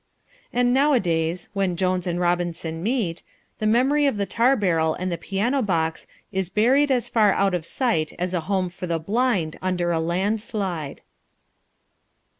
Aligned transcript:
And 0.51 0.73
nowadays, 0.73 1.49
when 1.53 1.75
Jones 1.75 2.07
and 2.07 2.19
Robinson 2.19 2.81
meet, 2.81 3.21
the 3.59 3.67
memory 3.67 4.07
of 4.07 4.17
the 4.17 4.25
tar 4.25 4.55
barrel 4.55 4.95
and 4.95 5.11
the 5.11 5.15
piano 5.19 5.61
box 5.61 6.07
is 6.31 6.49
buried 6.49 6.89
as 6.89 7.07
far 7.07 7.31
out 7.33 7.53
of 7.53 7.67
sight 7.67 8.11
as 8.17 8.33
a 8.33 8.39
home 8.49 8.69
for 8.71 8.87
the 8.87 8.97
blind 8.97 9.59
under 9.61 9.91
a 9.91 9.99
landslide. 9.99 11.01